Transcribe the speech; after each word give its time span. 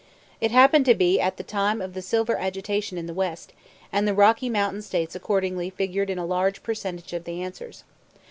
It 0.39 0.49
happened 0.49 0.85
to 0.85 0.95
be 0.95 1.19
at 1.19 1.37
the 1.37 1.43
time 1.43 1.79
of 1.79 1.93
the 1.93 2.01
silver 2.01 2.35
agitation 2.35 2.97
in 2.97 3.05
the 3.05 3.13
West, 3.13 3.53
and 3.93 4.07
the 4.07 4.15
Rocky 4.15 4.49
Mountain 4.49 4.81
States 4.81 5.13
accordingly 5.13 5.69
figured 5.69 6.09
in 6.09 6.17
a 6.17 6.25
large 6.25 6.63
percentage 6.63 7.13
of 7.13 7.23
the 7.23 7.43
answers. 7.43 7.83